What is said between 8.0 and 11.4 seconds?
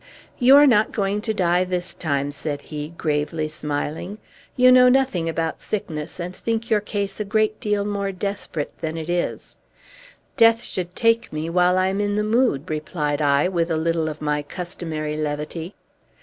desperate than it is." "Death should take